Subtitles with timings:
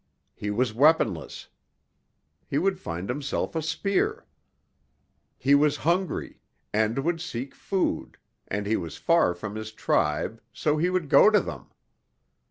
[0.33, 1.47] He was weaponless.
[2.47, 4.25] He would find himself a spear.
[5.37, 6.39] He was hungry
[6.73, 8.17] and would seek food,
[8.47, 11.67] and he was far from his tribe, so he would go to them.